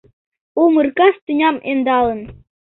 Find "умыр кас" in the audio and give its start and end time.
0.63-1.15